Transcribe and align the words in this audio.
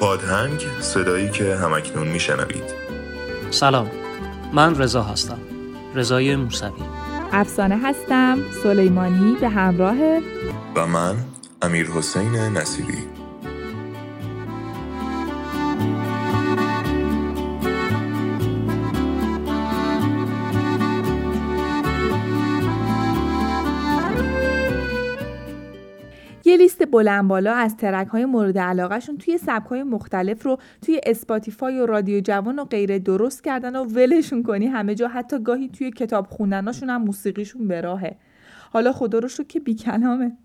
پادهنگ 0.00 0.66
صدایی 0.80 1.30
که 1.30 1.56
همکنون 1.56 2.08
میشنوید. 2.08 2.74
سلام 3.50 3.90
من 4.52 4.78
رضا 4.78 5.02
هستم 5.02 5.38
رضای 5.94 6.36
موسوی. 6.36 6.70
افسانه 7.32 7.78
هستم 7.82 8.38
سلیمانی 8.62 9.36
به 9.40 9.48
همراه 9.48 9.96
و 10.76 10.86
من 10.86 11.16
امیر 11.62 11.86
حسین 11.86 12.34
نصیری. 12.34 13.15
یه 26.46 26.56
لیست 26.56 26.90
بلند 26.90 27.28
بالا 27.28 27.54
از 27.54 27.76
track 27.76 28.06
های 28.06 28.24
مورد 28.24 28.58
علاقهشون 28.58 29.18
توی 29.18 29.38
سبک 29.38 29.66
های 29.66 29.82
مختلف 29.82 30.42
رو 30.42 30.58
توی 30.82 31.00
اسپاتیفای 31.06 31.78
و 31.78 31.86
رادیو 31.86 32.20
جوان 32.20 32.58
و 32.58 32.64
غیره 32.64 32.98
درست 32.98 33.44
کردن 33.44 33.76
و 33.76 33.84
ولشون 33.84 34.42
کنی. 34.42 34.66
همه 34.66 34.94
جا 34.94 35.08
حتی 35.08 35.38
گاهی 35.38 35.68
توی 35.68 35.90
کتاب 35.90 36.26
خوندناشون 36.26 36.90
هم 36.90 37.02
موسیقیشون 37.02 37.68
به 37.68 37.80
راهه. 37.80 38.16
حالا 38.72 38.92
خدا 38.92 39.18
رو 39.18 39.28
که 39.28 39.60
بی 39.60 39.74
کلامه. 39.74 40.36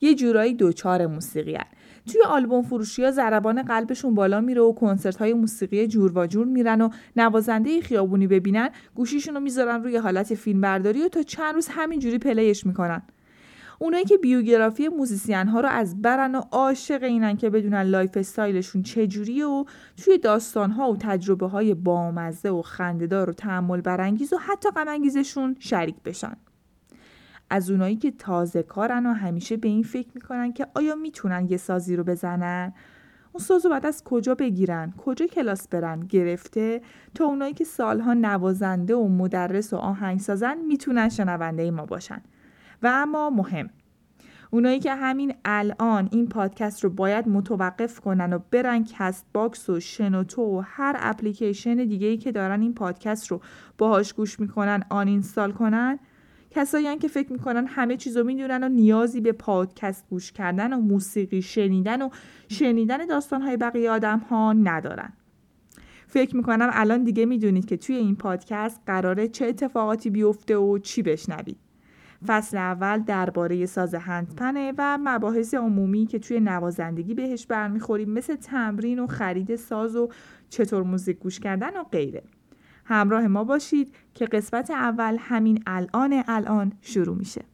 یه 0.00 0.14
جورایی 0.14 0.54
دچار 0.54 1.06
موسیقی 1.06 1.54
هن. 1.54 1.64
توی 2.12 2.20
آلبوم 2.28 2.62
فروشی 2.62 3.04
ها 3.04 3.10
ضربان 3.10 3.62
قلبشون 3.62 4.14
بالا 4.14 4.40
میره 4.40 4.62
و 4.62 4.72
کنسرت 4.72 5.16
های 5.16 5.32
موسیقی 5.32 5.86
جورواجور 5.86 6.46
میرن 6.46 6.80
و 6.80 6.88
نوازنده 7.16 7.80
خیابونی 7.80 8.26
ببینن 8.26 8.70
گوشیشون 8.94 9.34
رو 9.34 9.40
می‌ذارن 9.40 9.82
روی 9.82 9.96
حالت 9.96 10.34
فیلم 10.34 10.60
برداری 10.60 11.02
و 11.02 11.08
تا 11.08 11.22
چند 11.22 11.54
روز 11.54 11.68
همینجوری 11.70 12.18
play 12.18 12.50
ش 12.50 12.66
می‌کنن. 12.66 13.02
اونایی 13.78 14.04
که 14.04 14.16
بیوگرافی 14.16 14.88
موزیسین 14.88 15.48
ها 15.48 15.60
رو 15.60 15.68
از 15.68 16.02
برن 16.02 16.34
و 16.34 16.40
عاشق 16.52 17.02
اینن 17.02 17.36
که 17.36 17.50
بدونن 17.50 17.82
lifestyle 17.82 18.16
شون 18.16 18.82
چجوریه 18.82 19.46
و 19.46 19.64
توی 19.96 20.18
داستان 20.18 20.70
ها 20.70 20.92
و 20.92 20.96
تجربه 20.96 21.46
های 21.46 21.74
بامزه 21.74 22.50
و 22.50 22.62
خندهدار 22.62 23.30
و 23.30 23.32
تأمل 23.32 23.80
برانگیز 23.80 24.32
و 24.32 24.36
حتی 24.36 24.68
غم 24.70 25.54
شریک 25.58 25.96
بشن. 26.04 26.36
از 27.50 27.70
اونایی 27.70 27.96
که 27.96 28.10
تازه 28.10 28.62
کارن 28.62 29.06
و 29.06 29.12
همیشه 29.12 29.56
به 29.56 29.68
این 29.68 29.82
فکر 29.82 30.08
می‌کنن 30.14 30.52
که 30.52 30.66
آیا 30.74 30.94
می‌تونن 30.94 31.46
یه 31.50 31.56
سازی 31.56 31.96
رو 31.96 32.04
بزنن؟ 32.04 32.72
اون 33.32 33.44
سازو 33.44 33.68
بعد 33.68 33.86
از 33.86 34.04
کجا 34.04 34.34
بگیرن؟ 34.34 34.94
کجا 34.96 35.26
کلاس 35.26 35.68
برن؟ 35.68 36.00
گرفته 36.00 36.82
تا 37.14 37.24
اونایی 37.24 37.54
که 37.54 37.64
سالها 37.64 38.14
نوازنده 38.14 38.94
و 38.94 39.08
مدرس 39.08 39.72
و 39.72 39.76
آهنگ 39.76 40.20
سازن 40.20 40.58
می‌تونن 40.58 41.08
شنونده 41.08 41.70
ما 41.70 41.86
باشن. 41.86 42.22
و 42.82 42.86
اما 42.94 43.30
مهم. 43.30 43.70
اونایی 44.50 44.78
که 44.78 44.94
همین 44.94 45.34
الان 45.44 46.08
این 46.12 46.28
پادکست 46.28 46.84
رو 46.84 46.90
باید 46.90 47.28
متوقف 47.28 48.00
کنن 48.00 48.32
و 48.32 48.38
برن 48.50 48.84
کست 48.84 49.26
باکس 49.32 49.70
و 49.70 49.80
شنوتو 49.80 50.42
و 50.42 50.62
هر 50.64 50.96
اپلیکیشن 50.98 51.74
دیگه 51.74 52.06
ای 52.06 52.16
که 52.16 52.32
دارن 52.32 52.60
این 52.60 52.74
پادکست 52.74 53.26
رو 53.26 53.40
باهاش 53.78 54.12
گوش 54.12 54.40
می‌کنن 54.40 54.84
uninstall 54.90 55.52
کنن 55.52 55.98
کسایی 56.50 56.98
که 56.98 57.08
فکر 57.08 57.32
می‌کنن 57.32 57.66
همه 57.66 57.96
چیز 57.96 58.16
رو 58.16 58.24
می‌دونن 58.24 58.64
و 58.64 58.68
نیازی 58.68 59.20
به 59.20 59.32
پادکست 59.32 60.06
گوش 60.10 60.32
کردن 60.32 60.72
و 60.72 60.76
موسیقی 60.76 61.42
شنیدن 61.42 62.02
و 62.02 62.08
شنیدن 62.48 63.06
داستانهای 63.06 63.56
بقیه 63.56 63.90
آدم 63.90 64.18
ها 64.18 64.52
ندارن. 64.52 65.12
فکر 66.06 66.36
می‌کنم 66.36 66.70
الان 66.72 67.04
دیگه 67.04 67.26
می‌دونید 67.26 67.66
که 67.66 67.76
توی 67.76 67.96
این 67.96 68.16
پادکست 68.16 68.80
قراره 68.86 69.28
چه 69.28 69.46
اتفاقاتی 69.46 70.10
بیفته 70.10 70.56
و 70.56 70.78
چی 70.78 71.02
بشنوید. 71.02 71.67
فصل 72.26 72.56
اول 72.56 72.98
درباره 72.98 73.66
ساز 73.66 73.94
هندپنه 73.94 74.72
و 74.78 74.98
مباحث 75.02 75.54
عمومی 75.54 76.06
که 76.06 76.18
توی 76.18 76.40
نوازندگی 76.40 77.14
بهش 77.14 77.46
برمیخوریم 77.46 78.10
مثل 78.10 78.36
تمرین 78.36 78.98
و 78.98 79.06
خرید 79.06 79.56
ساز 79.56 79.96
و 79.96 80.08
چطور 80.48 80.82
موزیک 80.82 81.18
گوش 81.18 81.40
کردن 81.40 81.76
و 81.80 81.84
غیره. 81.92 82.22
همراه 82.84 83.26
ما 83.26 83.44
باشید 83.44 83.94
که 84.14 84.24
قسمت 84.24 84.70
اول 84.70 85.16
همین 85.20 85.62
الان 85.66 86.22
الان 86.28 86.72
شروع 86.80 87.16
میشه. 87.16 87.44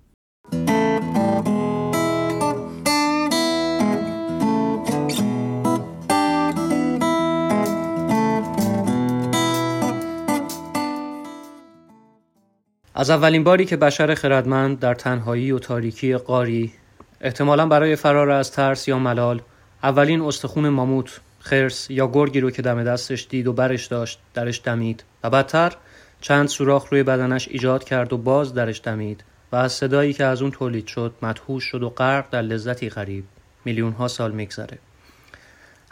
از 13.04 13.10
اولین 13.10 13.44
باری 13.44 13.64
که 13.64 13.76
بشر 13.76 14.14
خردمند 14.14 14.78
در 14.78 14.94
تنهایی 14.94 15.52
و 15.52 15.58
تاریکی 15.58 16.16
قاری 16.16 16.72
احتمالا 17.20 17.66
برای 17.66 17.96
فرار 17.96 18.30
از 18.30 18.52
ترس 18.52 18.88
یا 18.88 18.98
ملال 18.98 19.42
اولین 19.82 20.20
استخون 20.20 20.68
ماموت 20.68 21.20
خرس 21.38 21.90
یا 21.90 22.06
گرگی 22.06 22.40
رو 22.40 22.50
که 22.50 22.62
دم 22.62 22.84
دستش 22.84 23.26
دید 23.30 23.46
و 23.46 23.52
برش 23.52 23.86
داشت 23.86 24.20
درش 24.34 24.60
دمید. 24.64 25.04
و 25.24 25.30
بدتر 25.30 25.72
چند 26.20 26.48
سوراخ 26.48 26.88
روی 26.90 27.02
بدنش 27.02 27.48
ایجاد 27.48 27.84
کرد 27.84 28.12
و 28.12 28.18
باز 28.18 28.54
درش 28.54 28.80
دمید 28.84 29.24
و 29.52 29.56
از 29.56 29.72
صدایی 29.72 30.12
که 30.12 30.24
از 30.24 30.42
اون 30.42 30.50
تولید 30.50 30.86
شد 30.86 31.14
مدهوش 31.22 31.64
شد 31.64 31.82
و 31.82 31.90
غرق 31.90 32.30
در 32.30 32.42
لذتی 32.42 32.88
غریب. 32.88 33.24
میلیون 33.64 33.92
ها 33.92 34.08
سال 34.08 34.32
میگذره. 34.32 34.78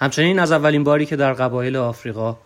همچنین 0.00 0.38
از 0.38 0.52
اولین 0.52 0.84
باری 0.84 1.06
که 1.06 1.16
در 1.16 1.32
قبایل 1.32 1.76
آفریقا 1.76 2.36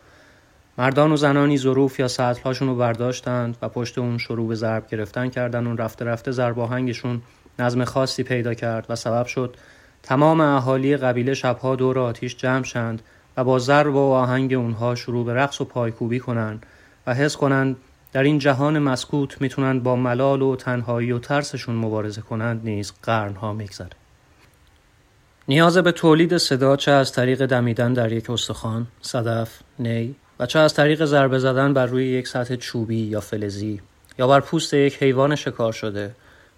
مردان 0.78 1.12
و 1.12 1.16
زنانی 1.16 1.59
ظروف 1.59 2.00
یا 2.00 2.09
سطلهاشون 2.09 2.69
رو 2.69 2.76
برداشتند 2.76 3.56
و 3.62 3.69
پشت 3.69 3.98
اون 3.98 4.19
شروع 4.19 4.48
به 4.48 4.54
ضرب 4.54 4.87
گرفتن 4.88 5.28
کردن 5.28 5.66
و 5.66 5.76
رفته 5.76 6.04
رفته 6.04 6.31
ضرباهنگشون 6.31 7.22
نظم 7.59 7.84
خاصی 7.84 8.22
پیدا 8.22 8.54
کرد 8.54 8.87
و 8.88 8.97
سبب 8.97 9.26
شد 9.26 9.56
تمام 10.03 10.41
اهالی 10.41 10.97
قبیله 10.97 11.34
شبها 11.34 11.76
دور 11.76 11.98
آتیش 11.98 12.37
جمع 12.37 12.64
شند 12.64 13.03
و 13.37 13.44
با 13.44 13.59
ضرب 13.59 13.94
و 13.94 14.12
آهنگ 14.12 14.54
اونها 14.54 14.94
شروع 14.94 15.25
به 15.25 15.34
رقص 15.34 15.60
و 15.60 15.64
پایکوبی 15.64 16.19
کنند 16.19 16.66
و 17.06 17.14
حس 17.14 17.37
کنند 17.37 17.76
در 18.12 18.22
این 18.22 18.38
جهان 18.38 18.78
مسکوت 18.78 19.41
می‌تونن 19.41 19.81
با 19.81 19.97
ملال 19.97 20.43
و 20.43 20.56
تنهایی 20.56 21.12
و 21.12 21.19
ترسشون 21.19 21.75
مبارزه 21.75 22.20
کنند 22.20 22.60
نیز 22.64 22.93
قرنها 23.03 23.53
میگذره. 23.53 23.91
نیاز 25.48 25.78
به 25.78 25.93
تولید 25.93 26.37
صدا 26.37 26.76
چه 26.76 26.91
از 26.91 27.12
طریق 27.12 27.47
دمیدن 27.47 27.93
در 27.93 28.12
یک 28.12 28.31
استخوان، 28.31 28.87
صدف، 29.00 29.58
نی 29.78 30.14
و 30.39 30.47
چه 30.47 30.59
از 30.59 30.75
طریق 30.75 31.05
ضربه 31.05 31.39
زدن 31.39 31.75
بر 31.75 31.87
روی 31.87 32.07
یک 32.07 32.29
سطح 32.29 32.57
چوبی 32.57 33.01
یا 33.01 33.21
فلزی 33.21 33.81
یا 34.19 34.27
بر 34.27 34.41
پوست 34.41 34.75
یک 34.75 35.03
حیوان 35.03 35.37
شکار 35.37 35.73
شده 35.73 36.15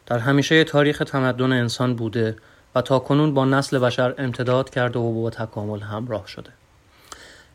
در 0.07 0.19
همیشه 0.19 0.65
تاریخ 0.65 0.99
تمدن 0.99 1.53
انسان 1.53 1.95
بوده 1.95 2.37
و 2.75 2.83
تا 2.83 2.99
کنون 2.99 3.35
با 3.35 3.45
نسل 3.45 3.79
بشر 3.79 4.15
امتداد 4.19 4.71
کرده 4.71 4.99
و 4.99 5.23
با 5.23 5.31
تکامل 5.31 5.81
همراه 5.81 6.27
شده. 6.27 6.51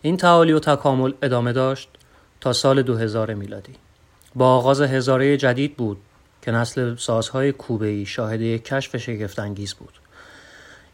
این 0.02 0.18
تعالی 0.18 0.54
و 0.54 0.60
تکامل 0.60 1.14
ادامه 1.22 1.54
داشت 1.54 1.90
تا 2.42 2.54
سال 2.54 2.82
2000 2.82 3.34
میلادی. 3.34 3.74
با 4.36 4.48
آغاز 4.56 4.82
هزاره 4.82 5.38
جدید 5.38 5.78
بود 5.78 5.98
که 6.42 6.52
نسل 6.52 6.96
سازهای 6.96 7.52
کوبه‌ای 7.52 8.06
شاهد 8.06 8.42
یک 8.42 8.66
کشف 8.66 8.98
شگفتانگیز 8.98 9.74
بود. 9.74 9.94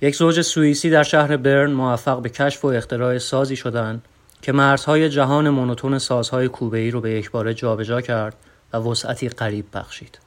یک 0.02 0.16
زوج 0.16 0.42
سوئیسی 0.42 0.90
در 0.90 1.04
شهر 1.04 1.38
برن 1.38 1.72
موفق 1.72 2.22
به 2.22 2.30
کشف 2.30 2.66
و 2.66 2.68
اختراع 2.68 3.18
سازی 3.18 3.56
شدند 3.56 4.02
که 4.42 4.52
مرزهای 4.52 5.10
جهان 5.10 5.50
monotone 5.50 6.00
سازهای 6.00 6.48
کوبه‌ای 6.48 6.92
رو 6.92 7.02
به 7.02 7.12
یک 7.12 7.32
باره 7.32 7.54
جابجا 7.54 8.02
کرد 8.02 8.36
و 8.74 8.78
وسعتی 8.78 9.30
غریب 9.30 9.66
بخشید. 9.74 10.20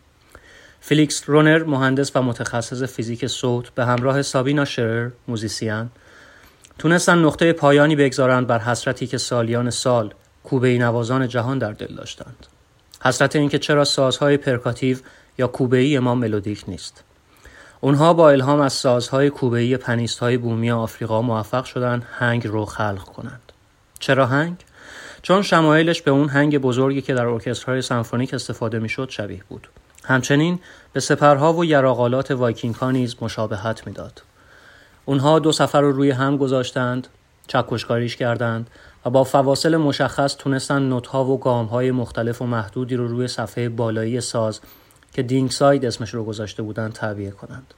فیلیکس 0.80 1.22
رونر 1.26 1.64
مهندس 1.64 2.16
و 2.16 2.22
متخصص 2.22 2.82
فیزیک 2.82 3.26
صوت 3.26 3.70
به 3.70 3.84
همراه 3.84 4.22
سابینا 4.22 4.64
شرر 4.64 5.10
موزیسین 5.28 5.90
تونستن 6.78 7.18
نقطه 7.18 7.52
پایانی 7.52 7.96
بگذارند 7.96 8.46
بر 8.46 8.58
حسرتی 8.58 9.06
که 9.06 9.18
سالیان 9.18 9.70
سال 9.70 10.14
کوبه 10.44 10.78
نوازان 10.78 11.28
جهان 11.28 11.58
در 11.58 11.72
دل 11.72 11.94
داشتند. 11.94 12.46
حسرت 13.04 13.36
اینکه 13.36 13.58
چرا 13.58 13.84
سازهای 13.84 14.36
percussive 14.36 14.98
یا 15.38 15.46
کوبه‌ای 15.46 16.00
ما 16.00 16.14
ملودیک 16.14 16.64
نیست. 16.68 17.04
اونها 17.80 18.14
با 18.14 18.30
الهام 18.30 18.60
از 18.60 18.72
سازهای 18.72 19.30
کوبه‌ای 19.30 19.76
پن 19.76 19.90
استیل 19.90 20.18
های 20.18 20.36
بومی 20.36 20.70
آفریقا 20.70 21.22
موفق 21.22 21.64
شدند 21.64 22.06
هنگ 22.18 22.46
رو 22.46 22.64
خلق 22.64 23.04
کنند. 23.04 23.51
چرا 24.02 24.26
hang؟ 24.26 24.56
چون 25.22 25.42
شمایلش 25.42 26.02
به 26.02 26.10
اون 26.10 26.28
gong 26.28 26.58
بزرگی 26.58 27.02
که 27.02 27.14
در 27.14 27.26
ارکسترهای 27.26 27.82
سمفونیک 27.82 28.34
استفاده 28.34 28.78
می‌شد 28.78 29.08
شبیه 29.10 29.42
بود. 29.48 29.68
همچنین 30.04 30.58
به 30.92 31.00
سپرها 31.00 31.52
و 31.52 31.64
یراق‌آلات 31.64 32.30
وایکینگ 32.30 32.74
ها 32.74 32.90
نیز 32.90 33.16
مشابهت 33.20 33.86
می‌داد. 33.86 34.22
اونها 35.04 35.38
دو 35.38 35.52
صفحه 35.52 35.80
رو 35.80 35.92
روی 35.92 36.10
هم 36.10 36.36
گذاشتند، 36.36 37.08
چکشکاریش 37.46 38.16
کردند 38.16 38.70
و 39.06 39.10
با 39.10 39.24
فواصل 39.24 39.76
مشخص 39.76 40.36
تونستند 40.36 40.88
نوتها 40.88 41.24
و 41.24 41.44
های 41.44 41.90
مختلف 41.90 42.42
و 42.42 42.46
محدودی 42.46 42.96
رو 42.96 43.08
روی 43.08 43.28
صفحه 43.28 43.68
بالایی 43.68 44.20
ساز 44.20 44.60
که 45.14 45.22
ding 45.22 45.50
side 45.50 45.84
اسمش 45.84 46.14
رو 46.14 46.24
گذاشته 46.24 46.62
بودند 46.62 46.92
تعبیه 46.92 47.30
کنند. 47.30 47.74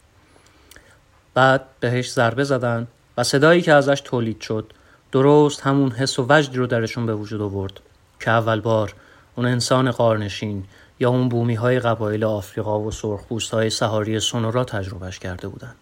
بعد 1.35 1.65
بهش 1.81 2.13
ضربه 2.13 2.45
زدند 2.45 2.89
و 3.17 3.25
صدایی 3.25 3.63
که 3.63 3.73
ازش 3.73 4.01
تولید 4.05 4.41
شد 4.41 4.73
درست 5.15 5.61
همون 5.61 5.91
حس 5.91 6.19
و 6.19 6.27
وجدی 6.29 6.59
رو 6.59 6.67
درشون 6.67 7.07
به 7.07 7.15
وجود 7.15 7.41
آورد 7.41 7.81
که 8.21 8.31
اول 8.31 8.61
بار 8.61 8.95
اون 9.37 9.47
انسان 9.47 9.91
قارنشین 9.91 10.65
یا 11.01 11.11
اون 11.11 11.29
بومی 11.29 11.55
های 11.55 11.81
قبایل 11.81 12.25
آفریقا 12.25 12.81
و 12.81 12.91
سرخپوست 12.91 13.55
های 13.55 13.71
سهاری 13.71 14.21
سونورا 14.21 14.65
تجربهش 14.65 15.19
کرده 15.19 15.49
بودن 15.49 15.75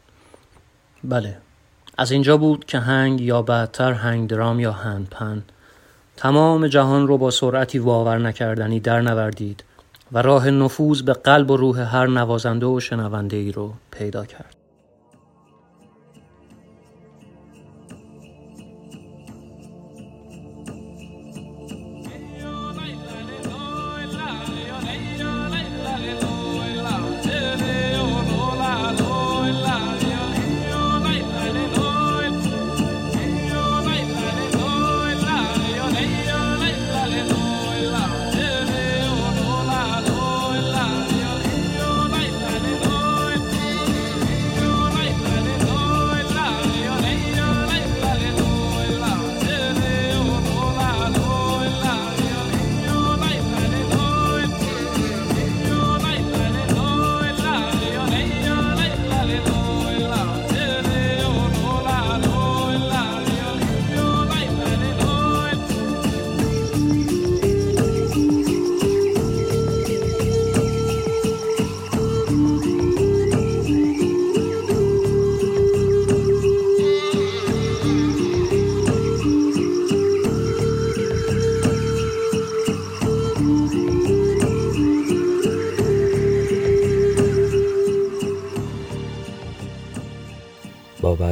بله 1.04 1.36
از 1.98 2.10
اینجا 2.10 2.36
بود 2.36 2.64
که 2.64 2.78
هنگ 2.78 3.20
یا 3.20 3.42
بعدتر 3.42 3.92
هنگ 3.92 4.30
درام 4.30 4.60
یا 4.60 4.72
هندپن 4.72 5.42
تمام 6.16 6.66
جهان 6.66 7.06
رو 7.06 7.18
با 7.18 7.30
سرعتی 7.30 7.78
واور 7.78 8.18
نکردنی 8.18 8.80
در 8.80 9.00
نوردید 9.00 9.64
و 10.12 10.22
راه 10.22 10.50
نفوذ 10.50 11.02
به 11.02 11.12
قلب 11.12 11.50
و 11.50 11.56
روح 11.56 11.80
هر 11.80 12.06
نوازنده 12.06 12.66
و 12.66 12.80
شنونده 12.80 13.36
ای 13.36 13.52
رو 13.52 13.72
پیدا 13.90 14.24
کرد. 14.24 14.61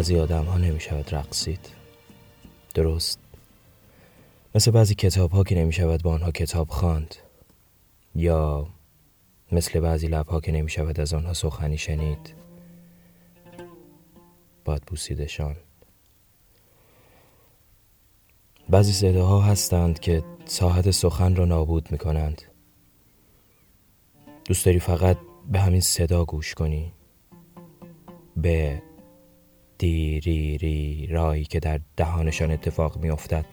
بعضی 0.01 0.19
آدم 0.19 0.45
ها 0.45 0.59
نمی 0.59 0.81
شود 0.81 1.15
رقصید. 1.15 1.69
درست. 2.75 3.19
مثل 4.55 4.71
بعضی 4.71 4.95
کتاب 4.95 5.31
ها 5.31 5.45
که 5.45 5.55
نمی 5.55 5.73
شود 5.73 6.03
با 6.03 6.15
آنها 6.15 6.31
کتاب 6.31 6.69
خواند. 6.69 7.15
یا 8.15 8.69
مثل 9.53 9.81
بعضی 9.81 10.07
لب 10.07 10.27
ها 10.29 10.41
که 10.41 10.53
نمی 10.53 10.71
شود 10.71 11.01
از 11.01 11.15
آنها 11.15 11.35
سخنی 11.35 11.79
شنید. 11.79 12.35
باید 14.65 14.83
بوسیدشان. 14.83 15.57
بعضی 18.69 18.93
صداها 18.93 19.41
هستند 19.41 19.99
که 19.99 20.25
ساحت 20.45 20.91
سخن 20.91 21.37
را 21.37 21.45
نابود 21.45 21.93
می 21.93 21.99
کنند. 21.99 22.43
دوست 24.45 24.67
داری 24.67 24.79
فقط 24.79 25.17
به 25.53 25.61
همین 25.61 25.81
صدا 25.81 26.25
گوش 26.25 26.55
کنی؟ 26.55 26.93
به 28.37 28.83
دیریری 29.81 31.07
رایی 31.07 31.45
که 31.45 31.61
در 31.61 31.81
دهانشان 31.97 32.51
اتفاق 32.51 32.99
می 32.99 33.11
افتد 33.11 33.45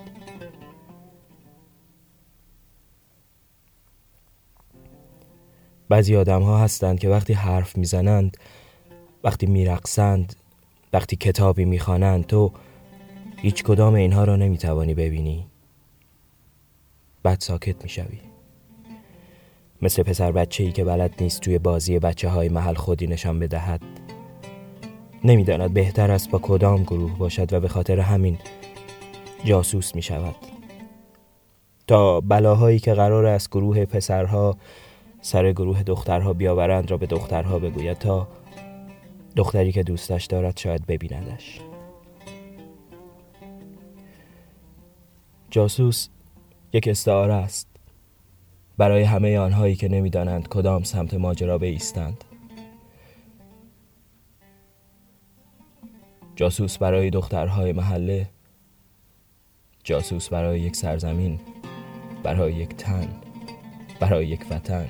بعضی 5.89 6.15
آدم 6.15 6.41
ها 6.41 6.57
هستند 6.57 6.99
که 6.99 7.09
وقتی 7.09 7.33
حرف 7.33 7.77
می‌زنند 7.77 8.37
وقتی 9.23 9.45
میرقصند 9.45 10.35
وقتی 10.93 11.15
کتابی 11.15 11.65
می‌خوانند 11.65 12.25
تو 12.25 12.51
هیچ 13.37 13.63
کدام 13.63 13.93
اینها 13.93 14.23
را 14.23 14.35
نمی‌توانی 14.35 14.93
ببینی. 14.93 15.47
بعد 17.23 17.39
ساکت 17.39 17.83
می‌شوی. 17.83 18.19
مثل 19.81 20.03
پسر 20.03 20.31
بچه 20.31 20.63
ای 20.63 20.71
که 20.71 20.83
بلد 20.83 21.13
نیست 21.21 21.41
توی 21.41 21.59
بازی 21.59 21.99
بچه 21.99 22.29
های 22.29 22.49
محل 22.49 22.73
خودی 22.73 23.07
نشان 23.07 23.39
بدهد. 23.39 24.06
نمی‌داند 25.23 25.73
بهتر 25.73 26.11
است 26.11 26.29
با 26.31 26.39
کدام 26.39 26.83
گروه 26.83 27.17
باشد 27.17 27.53
و 27.53 27.59
به 27.59 27.67
خاطر 27.67 27.99
همین 27.99 28.37
جاسوس 29.43 29.95
می 29.95 30.01
شود 30.01 30.35
تا 31.87 32.21
بلاهایی 32.21 32.79
که 32.79 32.93
قرار 32.93 33.25
است 33.25 33.49
گروه 33.49 33.85
پسرها 33.85 34.57
سر 35.21 35.51
گروه 35.51 35.83
دخترها 35.83 36.33
بیاورند 36.33 36.91
را 36.91 36.97
به 36.97 37.05
دخترها 37.05 37.59
بگوید 37.59 37.97
تا 37.97 38.27
دختری 39.35 39.71
که 39.71 39.83
دوستش 39.83 40.25
دارد 40.25 40.57
شاید 40.57 40.85
ببیندش. 40.85 41.61
جاسوس 45.51 46.07
یک 46.73 46.87
استعاره 46.87 47.33
است. 47.33 47.67
برای 48.77 49.03
همه 49.03 49.39
آنهایی 49.39 49.75
که 49.75 49.87
نمی‌دانند 49.87 50.47
کدام 50.47 50.83
سمت 50.83 51.13
ماجرا 51.13 51.57
بایستند. 51.57 52.23
جاسوس 56.37 56.77
برای 56.77 57.09
دخترهای 57.09 57.73
محله 57.73 58.29
جاسوس 59.83 60.29
برای 60.29 60.59
یک 60.59 60.75
سرزمین 60.75 61.39
برای 62.23 62.53
یک 62.53 62.75
تن 62.75 63.07
برای 63.99 64.27
یک 64.27 64.45
وطن. 64.49 64.85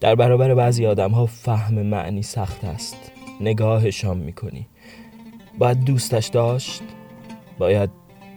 در 0.00 0.14
برابر 0.14 0.54
بعضی 0.54 0.86
آدم 0.86 1.10
ها 1.10 1.26
فهم 1.26 1.82
معنی 1.82 2.22
سخت 2.22 2.64
است. 2.64 3.12
نگاهشان 3.40 4.18
می‌کنی. 4.18 4.66
باید 5.58 5.84
دوستش 5.84 6.26
داشت 6.26 6.82
باید 7.58 7.90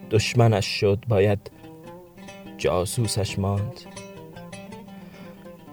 دشمنش 0.09 0.65
شد 0.65 1.03
باید 1.07 1.51
جاسوسش 2.57 3.39
ماند. 3.39 3.79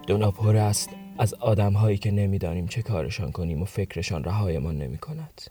دونا 0.07 0.31
پر 0.31 0.57
است. 0.57 0.98
از 1.19 1.33
آدم 1.33 1.73
هایی 1.73 1.97
که 1.97 2.11
نمی‌دانیم 2.11 2.67
چه 2.67 2.81
کارشان 2.81 3.31
کنیم 3.31 3.61
و 3.61 3.65
فکرشان 3.65 4.23
رهایمان 4.23 4.77
نمی 4.77 4.97
کند 4.97 5.41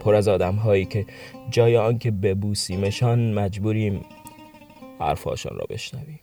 پر 0.00 0.14
از 0.14 0.28
آدم 0.28 0.54
هایی 0.54 0.84
که 0.84 1.06
جای 1.50 1.76
آنکه 1.76 2.10
ببوسیمشان 2.10 3.34
مجبوریم 3.34 4.04
حرفهاشان 5.00 5.58
را 5.58 5.66
بشنویم. 5.70 6.20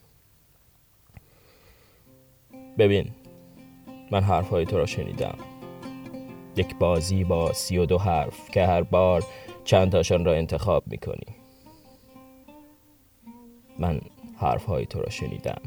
ببین 2.78 3.10
من 4.10 4.22
حرفهای 4.22 4.64
تو 4.64 4.78
را 4.78 4.86
شنیدم. 4.86 5.38
یک 6.56 6.74
بازی 6.74 7.24
با 7.24 7.52
سی 7.52 7.78
و 7.78 7.86
دو 7.86 7.98
حرف 7.98 8.50
که 8.50 8.66
هر 8.66 8.82
بار 8.82 9.24
چند 9.64 9.92
تاشان 9.92 10.24
را 10.24 10.34
انتخاب 10.34 10.82
می 10.86 10.98
کنی 10.98 11.36
من 13.78 14.00
حرفهای 14.36 14.86
تو 14.86 15.00
را 15.00 15.10
شنیدم. 15.10 15.60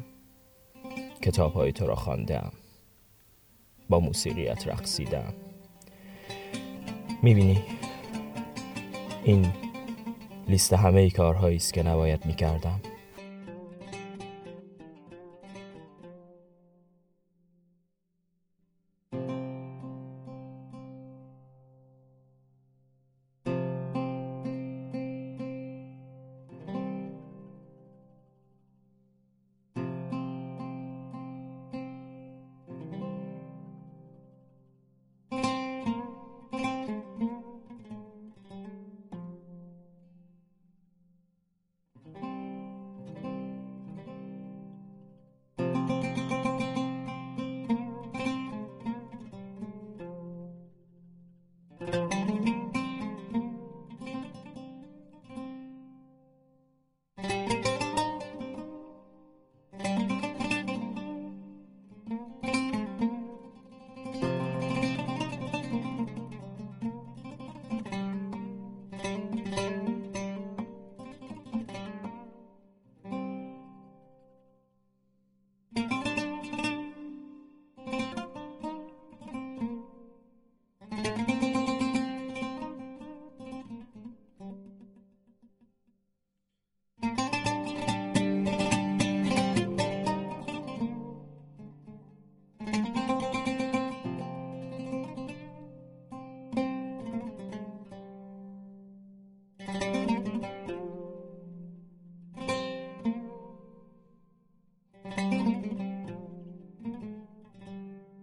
کتابهای 1.21 1.71
تو 1.71 1.87
را 1.87 1.95
خواندم. 1.95 2.51
با 3.89 3.99
موسیقیت 3.99 4.67
رقصیدم 4.67 5.33
می‌بینی؟ 7.23 7.63
این 9.23 9.53
لیست 10.47 10.73
همه 10.73 11.09
کارهایی 11.09 11.55
است 11.55 11.73
که 11.73 11.83
نباید 11.83 12.25
می‌کردم. 12.25 12.81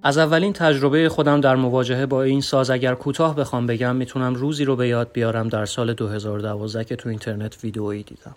از 0.06 0.18
اولین 0.18 0.52
تجربه 0.52 1.08
خودم 1.08 1.40
در 1.40 1.56
مواجهه 1.56 2.06
با 2.06 2.22
این 2.22 2.40
ساز 2.40 2.70
اگر 2.70 2.94
کوتاه 2.94 3.36
بخوام 3.36 3.66
بگم 3.66 3.96
می‌تونم 3.96 4.34
روزی 4.34 4.64
رو 4.64 4.76
به 4.76 4.88
یاد 4.88 5.12
بیارم 5.12 5.48
در 5.48 5.66
سال 5.66 5.94
2012 5.94 6.84
که 6.84 6.96
تو 6.96 7.08
اینترنت 7.08 7.64
ویدئویی 7.64 8.02
دیدم. 8.02 8.34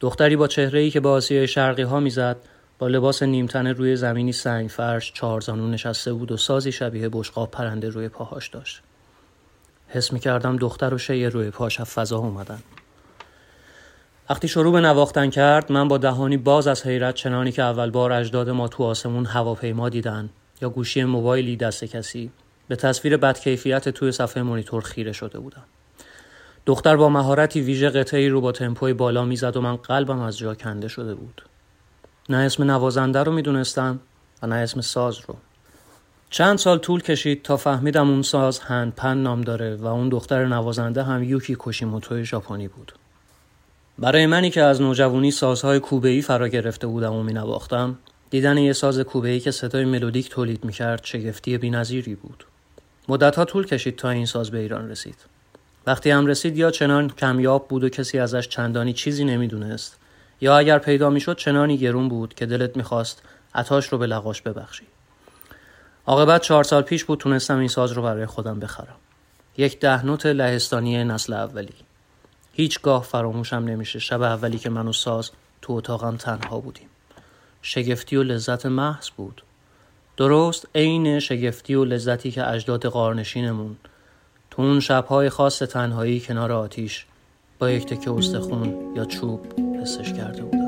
دختری 0.00 0.36
با 0.36 0.48
چهره 0.48 0.80
ای 0.80 0.90
که 0.90 1.00
با 1.00 1.12
آسیای 1.12 1.48
شرقی 1.48 1.82
ها 1.82 2.00
می‌زد 2.00 2.36
با 2.78 2.88
لباس 2.88 3.22
نیمتنه 3.22 3.72
روی 3.72 3.96
زمینی 3.96 4.32
سنگ 4.32 4.68
فرش 4.68 5.12
چهارزانو 5.12 5.68
نشسته 5.68 6.12
بود 6.12 6.32
و 6.32 6.36
سازی 6.36 6.72
شبیه 6.72 7.08
بشقاب 7.12 7.50
پرنده 7.50 7.88
روی 7.88 8.08
پاهاش 8.08 8.48
داشت. 8.48 8.82
حس 9.88 10.12
می 10.12 10.20
کردم 10.20 10.56
دختر 10.56 10.94
و 10.94 10.98
شیه 10.98 11.28
روی 11.28 11.50
پاش 11.50 11.80
از 11.80 11.90
فضا 11.90 12.18
اومدن. 12.18 12.58
وقتی 14.30 14.48
شروع 14.48 14.72
به 14.72 14.80
نواختن 14.80 15.30
کرد 15.30 15.72
من 15.72 15.88
با 15.88 15.98
دهانی 15.98 16.36
باز 16.36 16.66
از 16.66 16.86
حیرت 16.86 17.14
چنانی 17.14 17.52
که 17.52 17.62
اول 17.62 17.90
بار 17.90 18.12
اجداد 18.12 18.50
ما 18.50 18.68
تو 18.68 18.84
آسمون 18.84 19.26
هواپیما 19.26 19.88
دیدن 19.88 20.30
یا 20.62 20.68
گوشی 20.68 21.04
موبایلی 21.04 21.56
دست 21.56 21.84
کسی 21.84 22.30
به 22.68 22.76
تصویر 22.76 23.16
بدکیفیت 23.16 23.88
توی 23.88 24.12
صفحه 24.12 24.42
مونیتور 24.42 24.82
خیره 24.82 25.12
شده 25.12 25.38
بودم. 25.38 25.62
دختر 26.66 26.96
با 26.96 27.08
مهارتی 27.08 27.60
ویژه 27.60 27.90
قطعی 27.90 28.28
رو 28.28 28.40
با 28.40 28.52
تمپوی 28.52 28.92
بالا 28.92 29.24
می‌زد 29.24 29.56
و 29.56 29.60
من 29.60 29.76
قلبم 29.76 30.20
از 30.20 30.38
جا 30.38 30.54
کنده 30.54 30.88
شده 30.88 31.14
بود. 31.14 31.42
نه 32.28 32.36
اسم 32.36 32.70
نوازنده 32.70 33.22
رو 33.22 33.32
می‌دونستم 33.32 34.00
و 34.42 34.46
نه 34.46 34.54
اسم 34.54 34.80
ساز 34.80 35.18
رو. 35.28 35.36
چند 36.30 36.58
سال 36.58 36.78
طول 36.78 37.02
کشید 37.02 37.42
تا 37.42 37.56
فهمیدم 37.56 38.10
اون 38.10 38.22
ساز 38.22 38.58
هندپن 38.58 39.16
نام 39.16 39.40
داره 39.40 39.76
و 39.76 39.86
اون 39.86 40.08
دختر 40.08 40.46
نوازنده 40.46 41.02
هم 41.02 41.22
یوکی 41.22 41.54
کوشیموتو 41.54 42.22
ژاپنی 42.22 42.68
بود. 42.68 42.92
برای 44.04 44.26
منی 44.26 44.50
که 44.50 44.62
از 44.62 44.82
نوجوانی 44.82 45.30
سازهای 45.30 45.80
کوبه‌ای 45.80 46.22
فرا 46.22 46.48
گرفته 46.48 46.86
بودم 46.86 47.12
و 47.12 47.22
مینواختم 47.22 47.98
دیدن 48.30 48.58
یه 48.58 48.72
ساز 48.72 49.00
کوبه‌ای 49.00 49.40
که 49.40 49.50
صدای 49.50 49.84
ملودیک 49.84 50.30
تولید 50.30 50.64
می‌کرد 50.64 51.04
شگفتی 51.04 51.58
بینظیری 51.58 52.14
بود. 52.14 52.44
مدتها 53.08 53.44
طول 53.44 53.66
کشید 53.66 53.96
تا 53.96 54.10
این 54.10 54.26
ساز 54.26 54.50
به 54.50 54.58
ایران 54.58 54.90
رسید. 54.90 55.16
وقتی 55.86 56.10
هم 56.10 56.26
رسید 56.26 56.56
یا 56.56 56.70
چنان 56.70 57.08
کمیاب 57.08 57.68
بود 57.68 57.84
و 57.84 57.88
کسی 57.88 58.18
ازش 58.18 58.48
چندانی 58.48 58.92
چیزی 58.92 59.24
نمی‌دونست 59.24 59.96
یا 60.40 60.58
اگر 60.58 60.78
پیدا 60.78 61.10
می‌شد 61.10 61.36
چنانی 61.36 61.78
گرون 61.78 62.08
بود 62.08 62.34
که 62.34 62.46
دلت 62.46 62.76
می‌خواست 62.76 63.22
عطاش 63.54 63.88
رو 63.88 63.98
به 63.98 64.06
لغاش 64.06 64.42
ببخشی. 64.42 64.84
عاقبت 66.06 66.42
چهار 66.42 66.64
سال 66.64 66.82
پیش 66.82 67.04
بود 67.04 67.18
تونستم 67.18 67.58
این 67.58 67.68
ساز 67.68 67.92
رو 67.92 68.02
برای 68.02 68.26
خودم 68.26 68.60
بخرم. 68.60 68.96
یک 69.56 69.80
ده 69.80 70.06
نوت 70.06 70.26
لهستانی 70.26 71.04
نسل 71.04 71.32
اولی. 71.32 71.74
هیچگاه 72.56 73.02
فراموشم 73.02 73.56
نمیشه 73.56 73.98
شب 73.98 74.22
اولی 74.22 74.58
که 74.58 74.70
من 74.70 74.88
و 74.88 74.92
ساز 74.92 75.30
تو 75.62 75.72
اتاقم 75.72 76.16
تنها 76.16 76.60
بودیم. 76.60 76.88
شگفتی 77.62 78.16
و 78.16 78.22
لذت 78.22 78.66
محض 78.66 79.10
بود. 79.16 79.42
درست 80.16 80.68
عین 80.74 81.20
شگفتی 81.20 81.74
و 81.74 81.84
لذتی 81.84 82.30
که 82.30 82.48
اجداد 82.48 82.86
قارنشینمون. 82.86 83.76
تو 84.50 84.62
اون 84.62 84.80
شبهای 84.80 85.28
خاص 85.28 85.58
تنهایی 85.58 86.20
کنار 86.20 86.52
آتیش 86.52 87.06
با 87.58 87.70
یک 87.70 87.86
تکه 87.86 88.10
استخون 88.10 88.94
یا 88.96 89.04
چوب 89.04 89.40
حسش 89.82 90.12
کرده 90.12 90.42
بودن 90.42 90.63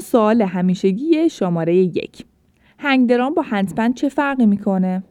سوال 0.00 0.42
همیشگی 0.42 1.30
شماره 1.30 1.76
یک. 1.76 2.24
هنگدرام 2.78 3.34
با 3.34 3.42
هندپن 3.42 3.92
چه 3.92 4.08
فرقی 4.08 4.46
می‌کنه؟ 4.46 5.02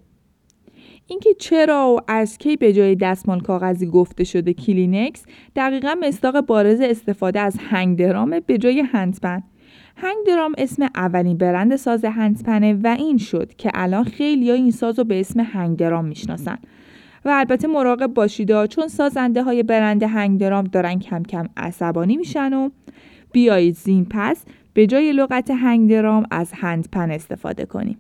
اینکه 1.08 1.34
چرا 1.34 1.96
و 1.96 2.00
از 2.08 2.38
کی 2.38 2.58
به 2.58 2.74
جای 2.74 2.96
دستمال 2.96 3.40
کاغذی 3.40 3.86
گفته 3.86 4.24
شده 4.24 4.54
کلینکس 4.54 5.26
دقیقا 5.56 5.96
مستاق 6.02 6.42
بارز 6.42 6.82
استفاده 6.82 7.40
از 7.40 7.56
هنگدرام 7.60 8.40
به 8.40 8.58
جای 8.58 8.80
هندپن 8.80 9.44
هنگدرام 9.96 10.54
اسم 10.58 10.90
اولین 10.96 11.38
برند 11.38 11.76
ساز 11.76 12.06
هندپنه 12.06 12.74
و 12.74 12.96
این 13.00 13.18
شد 13.18 13.54
که 13.54 13.72
الان 13.74 14.04
خیلی 14.04 14.50
ها 14.50 14.56
این 14.56 14.72
ساز 14.72 15.00
رو 15.00 15.06
به 15.06 15.20
اسم 15.20 15.40
هنگدرام 15.40 16.06
می‌شناسن. 16.06 16.58
و 17.26 17.30
البته 17.30 17.68
مراقب 17.68 18.14
باشید 18.14 18.66
چون 18.66 18.88
سازنده 18.88 19.44
های 19.44 19.64
برند 19.64 20.04
هنگدرام 20.04 20.64
دارن 20.64 21.00
کم 21.00 21.24
کم 21.24 21.46
عصبانی 21.58 22.18
میشن 22.18 22.54
و 22.54 22.70
بیایید 23.32 23.76
زین 23.76 24.06
پس 24.10 24.46
به 24.74 24.88
جای 24.88 25.12
لغت 25.14 25.52
هنگدرام 25.52 26.26
از 26.32 26.52
هندپن 26.54 27.12
استفاده 27.12 27.66
کنیم. 27.66 27.98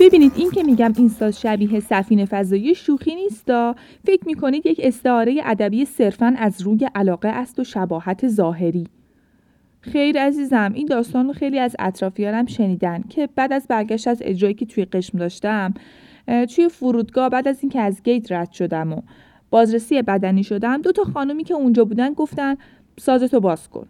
ببینید 0.00 0.32
این 0.36 0.50
که 0.50 0.62
میگم 0.62 0.92
این 0.96 1.08
ساز 1.08 1.40
شبیه 1.40 1.80
سفینه 1.80 2.24
فضایی 2.24 2.74
شوخی 2.74 3.14
نیستا 3.14 3.74
فکر 4.06 4.26
می‌کنید 4.26 4.66
یک 4.66 4.80
استعاره 4.82 5.40
ادبی 5.44 5.84
صرفا 5.84 6.34
از 6.38 6.62
روی 6.62 6.88
علاقه 6.94 7.28
است 7.28 7.58
و 7.58 7.64
شباهت 7.64 8.28
ظاهری. 8.28 8.86
خیر 9.80 10.18
عزیزم 10.18 10.72
این 10.74 10.86
داستان 10.86 11.26
رو 11.26 11.32
خیلی 11.32 11.58
از 11.58 11.76
اطرافیانم 11.78 12.46
شنیدن 12.46 13.02
که 13.08 13.28
بعد 13.34 13.52
از 13.52 13.66
برگشت 13.68 14.08
از 14.08 14.22
اجرایی 14.24 14.54
که 14.54 14.66
توی 14.66 14.84
قشم 14.84 15.18
داشتم 15.18 15.74
توی 16.54 16.68
فرودگاه 16.68 17.28
بعد 17.28 17.48
از 17.48 17.58
اینکه 17.62 17.80
از 17.80 18.02
گیت 18.02 18.32
رد 18.32 18.52
شدم 18.52 18.92
و 18.92 19.02
بازرسی 19.50 20.02
بدنی 20.02 20.44
شدم 20.44 20.82
دو 20.82 20.92
تا 20.92 21.04
خانومی 21.04 21.44
که 21.44 21.54
اونجا 21.54 21.84
بودن 21.84 22.12
گفتن 22.14 22.56
سازتو 22.98 23.40
باز 23.40 23.68
کن. 23.68 23.86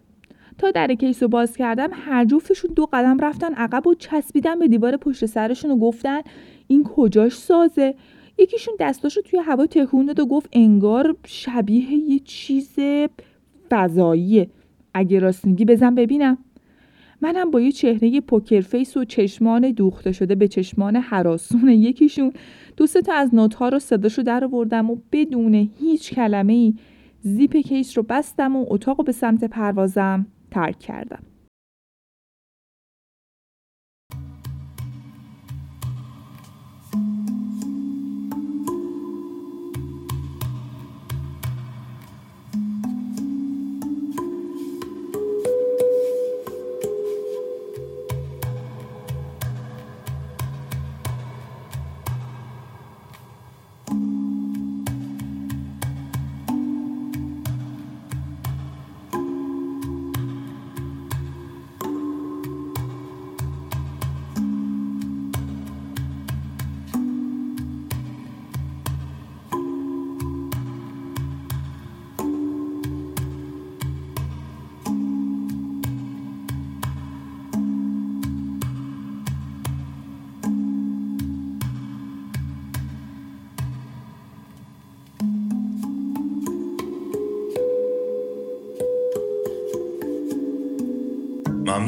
تا 0.58 0.70
در 0.70 0.94
کیس 0.94 1.22
رو 1.22 1.28
باز 1.28 1.56
کردم 1.56 1.88
هر 1.92 2.24
جفتشون 2.24 2.70
دو 2.76 2.88
قدم 2.92 3.18
رفتن 3.18 3.54
عقب 3.54 3.86
و 3.86 3.94
چسبیدن 3.94 4.58
به 4.58 4.68
دیوار 4.68 4.96
پشت 4.96 5.26
سرشون 5.26 5.70
و 5.70 5.76
گفتن 5.76 6.20
این 6.66 6.84
کجاش 6.84 7.32
سازه؟ 7.32 7.94
یکیشون 8.38 8.74
دستاشو 8.80 9.22
توی 9.22 9.38
هوا 9.38 9.66
تکون 9.66 10.06
داد 10.06 10.20
و 10.20 10.26
گفت 10.26 10.48
انگار 10.52 11.16
شبیه 11.26 11.92
یه 11.92 12.18
چیز 12.18 12.76
فضاییه. 13.70 14.50
اگه 14.94 15.18
راست 15.18 15.44
میگی 15.44 15.64
بزن 15.64 15.94
ببینم. 15.94 16.38
منم 17.20 17.50
با 17.50 17.60
یه 17.60 17.72
چهره 17.72 18.20
poker 18.20 18.60
face 18.60 18.96
و 18.96 19.04
چشمان 19.04 19.70
دوخته 19.70 20.12
شده 20.12 20.34
به 20.34 20.48
چشمان 20.48 20.96
حراسون 20.96 21.68
یکیشون 21.68 22.32
دو 22.76 22.86
تا 22.86 23.12
از 23.12 23.34
نوت 23.34 23.54
ها 23.54 23.68
رو 23.68 23.78
صداشو 23.78 24.22
در 24.22 24.44
آوردم 24.44 24.90
و 24.90 24.96
بدون 25.12 25.54
هیچ 25.54 26.14
کلمه 26.14 26.52
ای 26.52 26.74
زیپ 27.20 27.56
case 27.56 27.98
رو 27.98 28.04
بستم 28.08 28.56
و 28.56 28.66
اتاق 28.68 28.98
رو 28.98 29.04
به 29.04 29.12
سمت 29.12 29.44
پروازم. 29.44 30.26
ترک 30.50 30.78
کردم. 30.78 31.22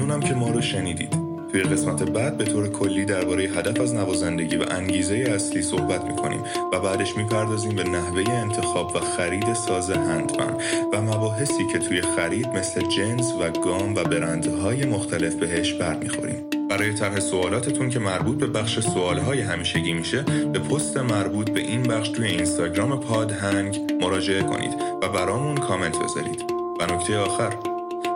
ممنونم 0.01 0.21
که 0.29 0.35
ما 0.35 0.51
رو 0.51 0.61
شنیدید. 0.61 1.31
توی 1.53 1.63
قسمت 1.63 2.03
بعد 2.03 2.37
به 2.37 2.45
طور 2.45 2.69
کلی 2.69 3.05
درباره 3.05 3.43
هدف 3.43 3.81
از 3.81 3.95
نوازندگی 3.95 4.57
و 4.57 4.65
انگیزه 4.71 5.15
اصلی 5.15 5.63
صحبت 5.63 6.05
می‌کنیم 6.05 6.45
و 6.73 6.81
بعدش 6.81 7.17
می‌پردازیم 7.17 7.77
به 7.77 7.85
نحوه 7.85 8.31
انتخاب 8.31 8.97
و 8.97 9.01
خرید 9.01 9.55
ساز 9.55 9.91
هندمن 9.91 10.55
و 10.93 11.03
مباحثی 11.03 11.67
که 11.73 11.79
توی 11.79 12.01
خرید 12.01 12.49
مثل 12.49 12.89
جنس 12.89 13.33
و 13.41 13.51
گام 13.51 13.95
و 13.95 14.05
برندهای 14.05 14.85
مختلف 14.85 15.35
بهش 15.35 15.73
برمیخوریم. 15.73 16.45
برای 16.71 16.95
طرح 16.95 17.21
سوالاتتون 17.21 17.91
که 17.91 17.99
مربوط 17.99 18.39
به 18.39 18.47
بخش 18.47 18.81
سوالهای 18.81 19.41
همیشگی 19.41 19.93
میشه 19.93 20.23
به 20.23 20.59
پست 20.59 20.97
مربوط 20.97 21.51
به 21.51 21.61
این 21.61 21.83
بخش 21.83 22.09
توی 22.09 22.27
اینستاگرام 22.27 23.01
پادهنگ 23.01 23.81
مراجعه 24.01 24.43
کنید 24.43 24.75
و 25.03 25.09
برامون 25.09 25.57
کامنت 25.57 25.99
بذارید. 25.99 26.45
و 26.81 26.95
نکته 26.95 27.19
آخر 27.19 27.70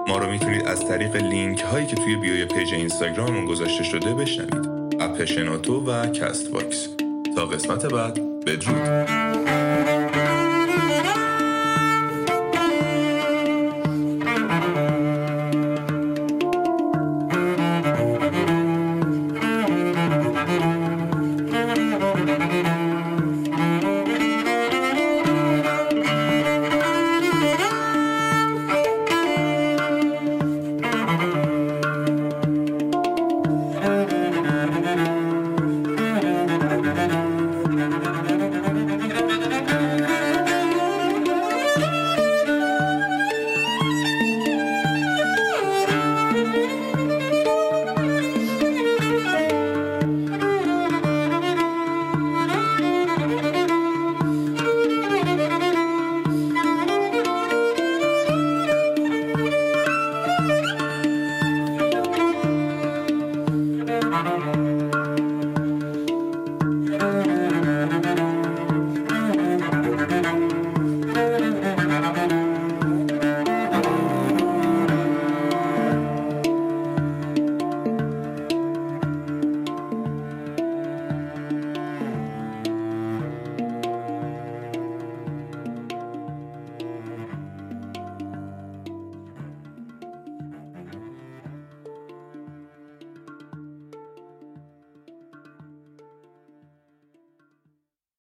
ما 0.09 0.19
رو 0.19 0.31
می‌تونید 0.31 0.67
از 0.67 0.89
طریق 0.89 1.17
لینک 1.17 1.61
هایی 1.61 1.87
که 1.87 1.97
توی 1.97 2.17
bio 2.17 2.45
ی 2.45 2.51
page 2.51 2.75
اینستاگراممون 2.75 3.45
گذاشته 3.45 3.85
شده 3.85 4.15
بشنوید. 4.15 4.69
app 5.01 5.25
شنوتو 5.25 5.91
و 5.91 6.07
کست 6.07 6.51
باکس 6.51 6.89
تا 7.37 7.47
قسمت 7.47 7.87
بعد 7.87 8.45
بدرود. 8.47 9.24